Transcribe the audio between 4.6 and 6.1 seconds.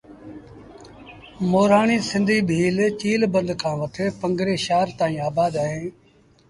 شآهر تائيٚݩ آبآد اوهيݩ